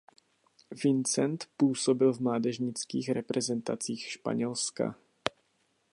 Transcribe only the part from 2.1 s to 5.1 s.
v mládežnických reprezentacích Španělska.